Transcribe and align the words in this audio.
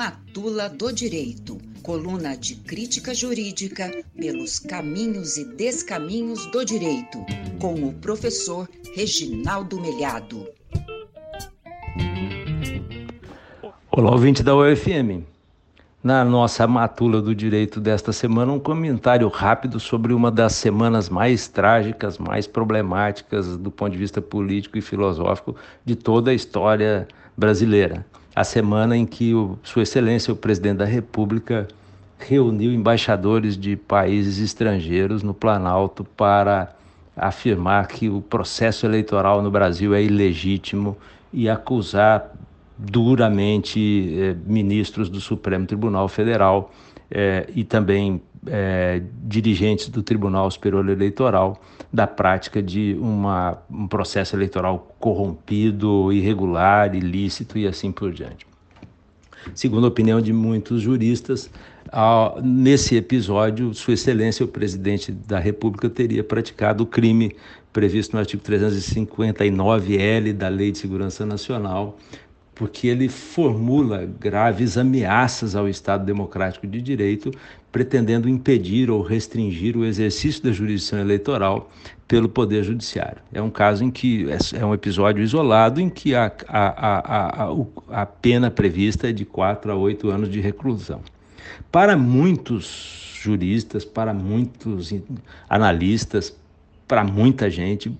Matula 0.00 0.70
do 0.70 0.90
Direito, 0.90 1.58
coluna 1.82 2.34
de 2.34 2.54
crítica 2.54 3.12
jurídica 3.12 3.92
pelos 4.16 4.58
caminhos 4.58 5.36
e 5.36 5.44
descaminhos 5.44 6.46
do 6.46 6.64
direito, 6.64 7.18
com 7.60 7.74
o 7.74 7.92
professor 7.92 8.66
Reginaldo 8.94 9.78
Melhado. 9.78 10.48
Olá, 13.90 14.12
ouvinte 14.12 14.42
da 14.42 14.56
UFM. 14.56 15.22
Na 16.02 16.24
nossa 16.24 16.66
matula 16.66 17.20
do 17.20 17.34
direito 17.34 17.78
desta 17.78 18.10
semana, 18.10 18.52
um 18.52 18.58
comentário 18.58 19.28
rápido 19.28 19.78
sobre 19.78 20.14
uma 20.14 20.30
das 20.30 20.54
semanas 20.54 21.10
mais 21.10 21.46
trágicas, 21.46 22.16
mais 22.16 22.46
problemáticas 22.46 23.54
do 23.58 23.70
ponto 23.70 23.92
de 23.92 23.98
vista 23.98 24.22
político 24.22 24.78
e 24.78 24.80
filosófico 24.80 25.54
de 25.84 25.94
toda 25.94 26.30
a 26.30 26.34
história 26.34 27.06
brasileira 27.36 28.06
a 28.34 28.44
semana 28.44 28.96
em 28.96 29.06
que 29.06 29.34
o, 29.34 29.58
Sua 29.62 29.82
Excelência, 29.82 30.32
o 30.32 30.36
presidente 30.36 30.78
da 30.78 30.84
República, 30.84 31.66
reuniu 32.18 32.72
embaixadores 32.72 33.56
de 33.56 33.76
países 33.76 34.38
estrangeiros 34.38 35.22
no 35.22 35.32
Planalto 35.32 36.04
para 36.04 36.74
afirmar 37.16 37.86
que 37.88 38.08
o 38.08 38.20
processo 38.20 38.86
eleitoral 38.86 39.42
no 39.42 39.50
Brasil 39.50 39.94
é 39.94 40.02
ilegítimo 40.02 40.96
e 41.32 41.48
acusar 41.48 42.32
duramente 42.76 44.14
eh, 44.18 44.36
ministros 44.46 45.08
do 45.08 45.20
Supremo 45.20 45.66
Tribunal 45.66 46.08
Federal 46.08 46.72
eh, 47.10 47.46
e 47.54 47.62
também 47.62 48.22
eh, 48.46 49.02
dirigentes 49.24 49.88
do 49.88 50.02
Tribunal 50.02 50.50
Superior 50.50 50.88
Eleitoral 50.88 51.60
da 51.92 52.06
prática 52.06 52.62
de 52.62 52.96
uma, 53.00 53.58
um 53.70 53.88
processo 53.88 54.36
eleitoral 54.36 54.94
corrompido, 54.98 56.12
irregular, 56.12 56.94
ilícito 56.94 57.58
e 57.58 57.66
assim 57.66 57.90
por 57.90 58.12
diante. 58.12 58.46
Segundo 59.54 59.84
a 59.84 59.88
opinião 59.88 60.20
de 60.20 60.32
muitos 60.32 60.82
juristas, 60.82 61.50
nesse 62.42 62.94
episódio, 62.96 63.72
Sua 63.74 63.94
Excelência, 63.94 64.44
o 64.44 64.48
presidente 64.48 65.10
da 65.10 65.38
República, 65.38 65.88
teria 65.88 66.22
praticado 66.22 66.84
o 66.84 66.86
crime 66.86 67.34
previsto 67.72 68.12
no 68.12 68.20
artigo 68.20 68.42
359-L 68.42 70.32
da 70.32 70.48
Lei 70.48 70.72
de 70.72 70.78
Segurança 70.78 71.24
Nacional, 71.24 71.96
porque 72.60 72.88
ele 72.88 73.08
formula 73.08 74.04
graves 74.04 74.76
ameaças 74.76 75.56
ao 75.56 75.66
Estado 75.66 76.04
Democrático 76.04 76.66
de 76.66 76.82
Direito, 76.82 77.30
pretendendo 77.72 78.28
impedir 78.28 78.90
ou 78.90 79.00
restringir 79.00 79.78
o 79.78 79.84
exercício 79.86 80.42
da 80.42 80.52
jurisdição 80.52 80.98
eleitoral 80.98 81.70
pelo 82.06 82.28
Poder 82.28 82.62
Judiciário. 82.62 83.22
É 83.32 83.40
um 83.40 83.48
caso 83.48 83.82
em 83.82 83.90
que 83.90 84.26
é 84.52 84.62
um 84.62 84.74
episódio 84.74 85.24
isolado 85.24 85.80
em 85.80 85.88
que 85.88 86.14
a, 86.14 86.30
a, 86.46 86.68
a, 86.68 87.44
a, 87.46 88.02
a 88.02 88.04
pena 88.04 88.50
prevista 88.50 89.08
é 89.08 89.12
de 89.12 89.24
quatro 89.24 89.72
a 89.72 89.74
oito 89.74 90.10
anos 90.10 90.28
de 90.28 90.38
reclusão. 90.38 91.00
Para 91.72 91.96
muitos 91.96 93.16
juristas, 93.22 93.86
para 93.86 94.12
muitos 94.12 94.92
analistas, 95.48 96.36
para 96.86 97.04
muita 97.04 97.48
gente, 97.48 97.90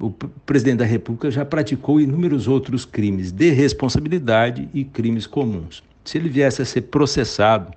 o 0.00 0.10
presidente 0.46 0.78
da 0.78 0.84
República 0.84 1.30
já 1.30 1.44
praticou 1.44 2.00
inúmeros 2.00 2.48
outros 2.48 2.84
crimes 2.84 3.30
de 3.30 3.50
responsabilidade 3.50 4.68
e 4.72 4.82
crimes 4.82 5.26
comuns. 5.26 5.82
Se 6.04 6.16
ele 6.16 6.28
viesse 6.28 6.62
a 6.62 6.64
ser 6.64 6.82
processado 6.82 7.72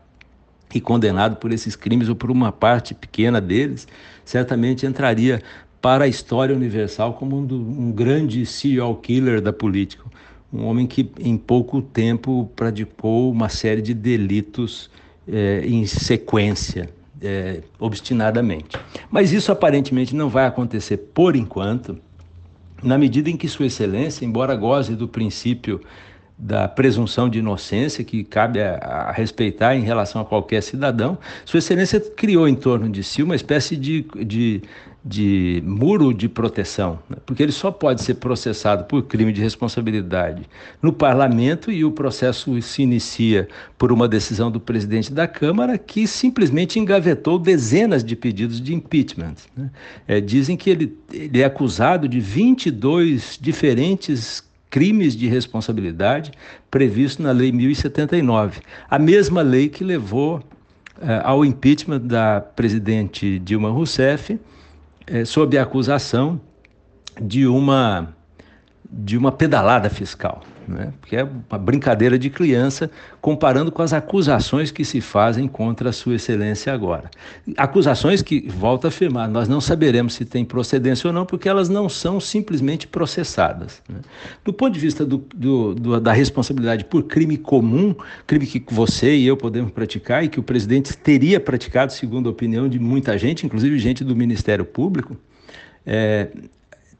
e 0.73 0.79
condenado 0.79 1.35
por 1.35 1.51
esses 1.51 1.75
crimes 1.75 2.07
ou 2.07 2.15
por 2.15 2.31
uma 2.31 2.51
parte 2.51 2.95
pequena 2.95 3.41
deles, 3.41 3.87
certamente 4.23 4.85
entraria 4.85 5.41
para 5.81 6.05
a 6.05 6.07
história 6.07 6.55
universal 6.55 7.13
como 7.13 7.37
um, 7.37 7.45
do, 7.45 7.57
um 7.57 7.91
grande 7.91 8.45
serial 8.45 8.95
killer 8.95 9.41
da 9.41 9.51
política, 9.51 10.03
um 10.51 10.65
homem 10.65 10.87
que 10.87 11.11
em 11.19 11.37
pouco 11.37 11.81
tempo 11.81 12.49
praticou 12.55 13.29
uma 13.29 13.49
série 13.49 13.81
de 13.81 13.93
delitos 13.93 14.89
eh, 15.27 15.63
em 15.65 15.85
sequência, 15.85 16.89
eh, 17.21 17.61
obstinadamente. 17.79 18.77
Mas 19.11 19.33
isso 19.33 19.51
aparentemente 19.51 20.15
não 20.15 20.29
vai 20.29 20.45
acontecer 20.45 20.97
por 20.97 21.35
enquanto 21.35 21.99
na 22.83 22.97
medida 22.97 23.29
em 23.29 23.37
que 23.37 23.47
Sua 23.47 23.65
Excelência, 23.65 24.25
embora 24.25 24.55
goze 24.55 24.95
do 24.95 25.07
princípio 25.07 25.81
da 26.37 26.67
presunção 26.67 27.29
de 27.29 27.39
inocência 27.39 28.03
que 28.03 28.23
cabe 28.23 28.59
a, 28.61 28.75
a, 28.75 29.11
respeitar 29.11 29.75
em 29.75 29.81
relação 29.81 30.21
a 30.21 30.25
qualquer 30.25 30.61
cidadão, 30.61 31.17
Sua 31.45 31.59
Excelência 31.59 31.99
criou 31.99 32.47
em 32.47 32.55
torno 32.55 32.89
de 32.89 33.03
si 33.03 33.21
uma 33.23 33.35
espécie 33.35 33.77
de, 33.77 34.05
de, 34.25 34.61
de 35.05 35.61
muro 35.65 36.13
de 36.13 36.29
proteção, 36.29 36.97
né? 37.09 37.17
porque 37.25 37.43
ele 37.43 37.51
só 37.51 37.69
pode 37.69 38.01
ser 38.01 38.15
processado 38.15 38.85
por 38.85 39.03
crime 39.03 39.33
de 39.33 39.41
responsabilidade 39.41 40.43
no 40.81 40.93
parlamento 40.93 41.69
e 41.69 41.83
o 41.83 41.91
processo 41.91 42.61
se 42.61 42.83
inicia 42.83 43.49
por 43.77 43.91
uma 43.91 44.07
decisão 44.07 44.49
do 44.49 44.61
presidente 44.61 45.11
da 45.11 45.27
Câmara 45.27 45.77
que 45.77 46.07
simplesmente 46.07 46.79
engavetou 46.79 47.37
dezenas 47.37 48.01
de 48.01 48.15
pedidos 48.15 48.61
de 48.61 48.73
impeachment. 48.73 49.35
Né? 49.57 49.69
É, 50.07 50.21
dizem 50.21 50.55
que 50.55 50.69
ele, 50.69 50.97
ele 51.11 51.41
é 51.41 51.45
acusado 51.45 52.07
de 52.07 52.21
22 52.21 53.37
diferentes 53.41 54.41
crimes 54.69 55.17
de 55.17 55.27
responsabilidade 55.27 56.31
previsto 56.71 57.21
na 57.21 57.31
Lei 57.31 57.51
1079, 57.51 58.61
a 58.89 58.97
mesma 58.97 59.41
lei 59.41 59.67
que 59.67 59.83
levou 59.83 60.41
é, 61.01 61.21
ao 61.23 61.43
impeachment 61.43 61.99
da 61.99 62.39
presidente 62.39 63.37
Dilma 63.39 63.69
Rousseff 63.69 64.39
é, 65.07 65.25
sob 65.25 65.57
a 65.57 65.63
acusação 65.63 66.39
de 67.21 67.45
uma, 67.45 68.15
de 68.89 69.17
uma 69.17 69.31
pedalada 69.31 69.89
fiscal 69.89 70.41
né? 70.67 70.93
que 71.05 71.15
é 71.15 71.23
uma 71.23 71.57
brincadeira 71.57 72.17
de 72.17 72.29
criança, 72.29 72.89
comparando 73.21 73.71
com 73.71 73.81
as 73.81 73.93
acusações 73.93 74.71
que 74.71 74.83
se 74.83 75.01
fazem 75.01 75.47
contra 75.47 75.89
a 75.89 75.93
Sua 75.93 76.15
Excelência 76.15 76.73
agora. 76.73 77.09
Acusações 77.57 78.21
que, 78.21 78.47
volto 78.49 78.85
a 78.85 78.87
afirmar, 78.89 79.27
nós 79.29 79.47
não 79.47 79.61
saberemos 79.61 80.13
se 80.13 80.25
tem 80.25 80.43
procedência 80.43 81.07
ou 81.07 81.13
não, 81.13 81.25
porque 81.25 81.47
elas 81.47 81.69
não 81.69 81.87
são 81.87 82.19
simplesmente 82.19 82.87
processadas. 82.87 83.81
Né? 83.87 83.99
Do 84.43 84.53
ponto 84.53 84.73
de 84.73 84.79
vista 84.79 85.05
do, 85.05 85.25
do, 85.35 85.75
do, 85.75 85.99
da 85.99 86.13
responsabilidade 86.13 86.85
por 86.85 87.03
crime 87.03 87.37
comum, 87.37 87.95
crime 88.25 88.45
que 88.45 88.63
você 88.73 89.15
e 89.15 89.25
eu 89.27 89.37
podemos 89.37 89.71
praticar 89.71 90.23
e 90.23 90.27
que 90.27 90.39
o 90.39 90.43
presidente 90.43 90.97
teria 90.97 91.39
praticado, 91.39 91.93
segundo 91.93 92.27
a 92.27 92.31
opinião 92.31 92.67
de 92.67 92.79
muita 92.79 93.17
gente, 93.17 93.45
inclusive 93.45 93.77
gente 93.79 94.03
do 94.03 94.15
Ministério 94.15 94.65
Público, 94.65 95.17
é, 95.85 96.29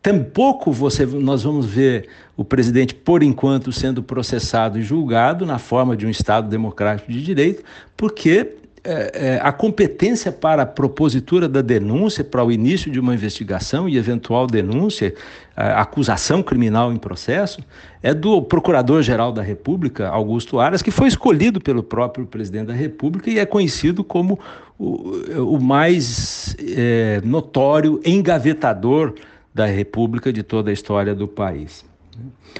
Tampouco 0.04 0.70
você, 0.70 1.06
nós 1.06 1.44
vamos 1.44 1.66
ver 1.66 2.10
o 2.36 2.44
presidente, 2.44 2.94
por 2.94 3.24
enquanto, 3.24 3.72
sendo 3.72 4.04
processado 4.04 4.78
e 4.78 4.82
julgado 4.82 5.46
na 5.46 5.58
forma 5.58 5.96
de 5.96 6.06
um 6.06 6.10
Estado 6.10 6.50
democrático 6.50 7.10
de 7.10 7.24
direito, 7.24 7.64
porque 7.96 8.58
é, 8.84 9.12
é, 9.14 9.40
a 9.42 9.54
competência 9.54 10.30
para 10.30 10.64
a 10.64 10.66
propositura 10.66 11.48
da 11.48 11.62
denúncia, 11.62 12.22
para 12.22 12.44
o 12.44 12.52
início 12.52 12.92
de 12.92 13.00
uma 13.00 13.14
investigação 13.14 13.88
e 13.88 13.96
eventual 13.96 14.46
denúncia, 14.46 15.16
acusação 15.56 16.44
criminal 16.44 16.92
em 16.92 16.98
processo, 16.98 17.62
é 18.02 18.14
do 18.14 18.42
Procurador-Geral 18.42 19.32
da 19.32 19.42
República, 19.42 20.10
Augusto 20.10 20.60
Aras, 20.60 20.82
que 20.82 20.92
foi 20.92 21.08
escolhido 21.08 21.62
pelo 21.62 21.82
próprio 21.82 22.26
presidente 22.26 22.68
da 22.68 22.74
República 22.74 23.30
e 23.30 23.40
é 23.40 23.46
conhecido 23.46 24.04
como 24.04 24.38
o, 24.78 25.14
o 25.56 25.62
mais 25.62 26.58
é, 26.60 27.22
notório 27.24 28.02
engavetador 28.04 29.14
da 29.54 29.66
República, 29.66 30.34
de 30.34 30.44
toda 30.44 30.70
a 30.70 30.74
história 30.74 31.14
do 31.14 31.28
país. 31.28 31.86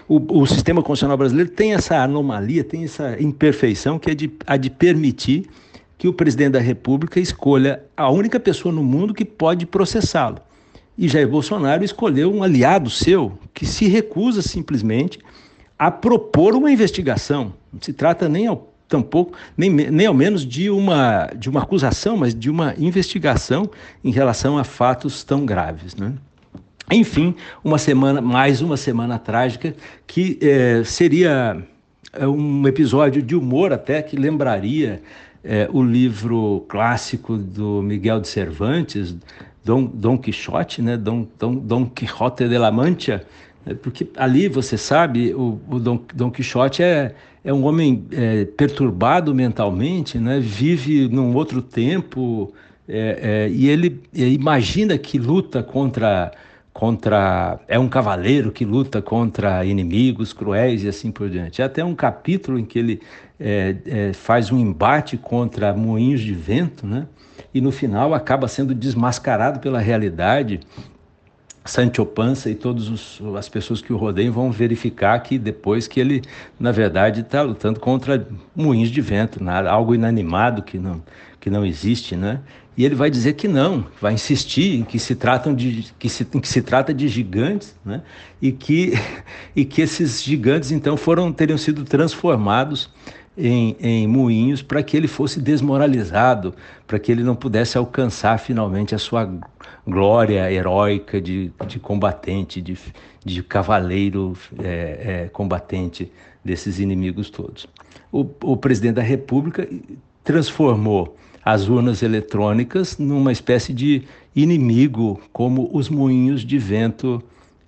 O, 0.08 0.42
o, 0.42 0.46
sistema 0.48 0.82
constitucional 0.82 1.18
brasileiro 1.18 1.50
tem 1.52 1.74
essa 1.74 1.98
anomalia, 1.98 2.64
tem 2.64 2.84
essa 2.84 3.22
imperfeição 3.22 4.00
que 4.00 4.12
é 4.12 4.16
de, 4.16 4.32
a 4.48 4.58
de 4.58 4.70
permitir 4.70 5.48
que 5.98 6.08
o 6.08 6.14
presidente 6.14 6.54
da 6.54 6.60
República 6.60 7.20
escolha 7.20 7.84
a 7.96 8.10
única 8.10 8.40
pessoa 8.40 8.74
no 8.74 8.84
mundo 8.84 9.14
que 9.14 9.24
pode 9.24 9.66
processá-lo. 9.66 10.40
E 10.98 11.08
Jair 11.08 11.28
Bolsonaro 11.28 11.84
escolheu 11.84 12.32
um 12.34 12.44
aliado 12.44 12.90
seu 12.90 13.38
que 13.54 13.66
se 13.66 13.88
recusa 13.88 14.42
simplesmente 14.42 15.20
a 15.78 15.90
propor 15.90 16.56
uma 16.56 16.72
investigação. 16.72 17.54
Não 17.72 17.82
se 17.82 17.94
trata 17.94 18.30
nem 18.30 18.48
ao 18.48 18.74
tampouco, 18.88 19.34
nem, 19.58 19.70
nem 19.70 20.06
ao 20.06 20.14
menos 20.14 20.46
de 20.46 20.70
uma, 20.70 21.28
de 21.36 21.50
uma 21.50 21.62
acusação, 21.62 22.16
mas 22.16 22.36
de 22.36 22.50
uma 22.50 22.76
investigação 22.78 23.70
em 24.04 24.12
relação 24.12 24.58
a 24.58 24.64
fatos 24.64 25.24
tão 25.24 25.46
graves. 25.46 25.96
Né? 25.96 26.14
Enfim, 26.92 27.34
uma 27.64 27.78
semana, 27.78 28.22
mais 28.22 28.62
uma 28.62 28.76
semana 28.76 29.18
trágica, 29.18 29.74
que 30.06 30.38
é, 30.42 30.84
seria 30.84 31.64
é, 32.12 32.28
um 32.28 32.68
episódio 32.68 33.22
de 33.22 33.36
humor 33.36 33.72
até 33.72 34.02
que 34.02 34.18
lembraria 34.18 35.02
é, 35.44 35.68
o 35.72 35.82
livro 35.82 36.66
clássico 36.68 37.38
do 37.38 37.82
Miguel 37.82 38.20
de 38.20 38.28
Cervantes, 38.28 39.16
Dom, 39.64 39.86
Dom 39.86 40.18
Quixote, 40.18 40.82
né? 40.82 40.98
Dom, 40.98 41.26
Dom, 41.40 41.56
Dom 41.56 41.86
Quixote 41.86 42.48
de 42.48 42.58
la 42.58 42.70
Mancha, 42.70 43.26
né? 43.66 43.74
porque 43.82 44.08
ali, 44.18 44.50
você 44.50 44.78
sabe, 44.78 45.34
o, 45.34 45.60
o 45.70 45.80
Dom, 45.80 46.00
Dom 46.14 46.30
Quixote 46.30 46.84
é, 46.84 47.16
é 47.46 47.54
um 47.54 47.64
homem 47.66 48.06
é, 48.12 48.44
perturbado 48.44 49.34
mentalmente, 49.34 50.20
né? 50.20 50.38
vive 50.40 51.08
num 51.08 51.34
outro 51.34 51.62
tempo, 51.62 52.54
é, 52.88 53.50
e 53.50 53.70
ele 53.70 54.02
imagina 54.14 54.98
que 54.98 55.18
luta 55.18 55.64
contra 55.64 56.32
contra 56.74 57.60
é 57.68 57.78
um 57.78 57.88
cavaleiro 57.88 58.52
que 58.52 58.66
luta 58.66 59.02
contra 59.02 59.64
inimigos 59.64 60.34
cruéis 60.34 60.84
e 60.84 60.88
assim 60.88 61.12
por 61.12 61.30
diante. 61.30 61.62
É 61.62 61.66
até 61.66 61.86
um 61.86 61.94
capítulo 61.94 62.58
em 62.58 62.66
que 62.66 62.80
ele 62.80 63.02
é, 63.40 63.76
é, 63.86 64.14
faz 64.14 64.52
um 64.52 64.58
embate 64.58 65.16
contra 65.16 65.74
moinhos 65.74 66.22
de 66.22 66.34
vento, 66.34 66.88
né? 66.88 67.06
E 67.54 67.62
no 67.62 67.72
final 67.72 68.14
acaba 68.14 68.48
sendo 68.48 68.74
desmascarado 68.74 69.60
pela 69.60 69.80
realidade. 69.80 70.62
Sancho 71.66 72.06
Panza 72.06 72.50
e 72.50 72.56
todas 72.56 73.20
as 73.38 73.48
pessoas 73.48 73.82
que 73.82 73.94
o 73.94 73.98
rodeiam 73.98 74.34
vão 74.34 74.52
verificar 74.52 75.18
que 75.20 75.38
depois 75.38 75.88
que 75.88 76.00
ele, 76.00 76.22
na 76.60 76.72
verdade, 76.72 77.22
está 77.22 77.42
lutando 77.42 77.80
contra 77.80 78.28
moinhos 78.56 78.90
de 78.90 79.00
vento, 79.00 79.42
nada, 79.42 79.72
algo 79.72 79.96
inanimado 79.96 80.62
que 80.62 80.78
não, 80.78 81.02
que 81.40 81.50
não 81.50 81.66
existe, 81.66 82.16
né? 82.16 82.42
E 82.76 82.84
ele 82.84 82.96
vai 82.96 83.10
dizer 83.10 83.34
que 83.34 83.48
não, 83.48 83.86
vai 84.02 84.14
insistir 84.14 84.80
em 84.80 84.84
que 84.84 84.98
se 84.98 85.16
tratam 85.16 85.54
de 85.54 85.86
que 86.00 86.10
se, 86.10 86.26
que 86.26 86.48
se 86.48 86.62
trata 86.62 86.92
de 86.94 87.08
gigantes, 87.08 87.76
né? 87.86 88.02
E 88.42 88.52
que 88.52 88.94
e 89.56 89.64
que 89.64 89.82
esses 89.82 90.24
gigantes 90.24 90.72
então 90.72 90.98
foram 90.98 91.32
teriam 91.32 91.58
sido 91.58 91.86
transformados 91.86 92.90
em, 93.38 93.76
em 93.80 94.08
moinhos 94.08 94.62
para 94.62 94.84
que 94.84 94.96
ele 94.96 95.08
fosse 95.08 95.42
desmoralizado, 95.42 96.54
para 96.86 97.00
que 97.00 97.12
ele 97.12 97.24
não 97.24 97.36
pudesse 97.36 97.78
alcançar 97.78 98.38
finalmente 98.38 98.94
a 98.94 98.98
sua 98.98 99.30
glória 99.86 100.52
heróica 100.52 101.20
de, 101.20 101.52
de 101.68 101.80
combatente, 101.80 102.62
de, 102.62 102.78
de 103.24 103.44
cavaleiro 103.44 104.34
é, 104.64 105.24
é, 105.26 105.30
combatente 105.30 106.12
desses 106.44 106.80
inimigos 106.80 107.30
todos. 107.30 107.68
O, 108.12 108.26
o 108.44 108.58
presidente 108.58 108.96
da 108.96 109.02
República 109.02 109.68
transformou 110.24 111.18
as 111.44 111.68
urnas 111.68 112.02
eletrônicas 112.02 112.98
numa 112.98 113.32
espécie 113.32 113.74
de 113.74 114.04
inimigo, 114.36 115.20
como 115.34 115.70
os 115.74 115.90
moinhos 115.90 116.42
de 116.46 116.58
vento 116.58 117.22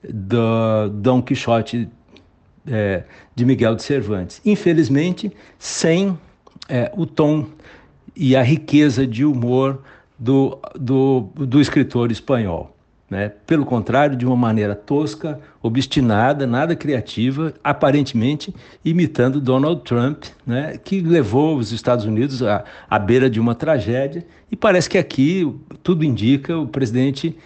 do 0.07 0.89
Dom 0.89 1.21
Quixote 1.21 1.89
é, 2.67 3.03
de 3.33 3.45
Miguel 3.45 3.75
de 3.75 3.83
Cervantes. 3.83 4.41
Infelizmente, 4.45 5.31
sem 5.59 6.17
é, 6.67 6.91
o 6.95 7.05
tom 7.05 7.47
e 8.15 8.35
a 8.35 8.41
riqueza 8.41 9.05
de 9.05 9.25
humor 9.25 9.81
do, 10.17 10.57
do, 10.75 11.29
do 11.35 11.59
escritor 11.59 12.11
espanhol. 12.11 12.75
Né? 13.09 13.31
Pelo 13.45 13.65
contrário, 13.65 14.17
de 14.17 14.25
uma 14.25 14.35
maneira 14.35 14.73
tosca, 14.73 15.39
obstinada, 15.61 16.47
nada 16.47 16.75
criativa, 16.75 17.53
aparentemente 17.63 18.53
imitando 18.83 19.39
Donald 19.39 19.81
Trump, 19.83 20.23
né? 20.45 20.77
que 20.83 21.01
levou 21.01 21.57
os 21.57 21.71
Estados 21.71 22.05
Unidos 22.05 22.41
à, 22.41 22.63
à 22.89 22.97
beira 22.97 23.29
de 23.29 23.39
uma 23.39 23.53
tragédia. 23.53 24.25
E 24.51 24.55
parece 24.55 24.89
que 24.89 24.97
aqui 24.97 25.53
tudo 25.83 26.03
indica 26.03 26.57
o 26.57 26.67
presidente 26.67 27.37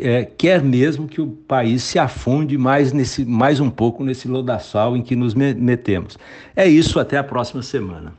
é, 0.00 0.24
quer 0.24 0.62
mesmo 0.62 1.06
que 1.06 1.20
o 1.20 1.28
país 1.28 1.82
se 1.82 1.98
afunde 1.98 2.56
mais, 2.56 2.92
nesse, 2.92 3.24
mais 3.24 3.60
um 3.60 3.70
pouco 3.70 4.02
nesse 4.02 4.26
lodaçal 4.26 4.96
em 4.96 5.02
que 5.02 5.14
nos 5.14 5.34
metemos. 5.34 6.18
É 6.54 6.66
isso, 6.66 6.98
até 6.98 7.18
a 7.18 7.24
próxima 7.24 7.62
semana. 7.62 8.14